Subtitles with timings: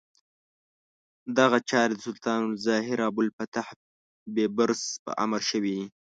[1.37, 3.67] دغه چارې د سلطان الظاهر ابوالفتح
[4.35, 5.85] بیبرس په امر شوې دي.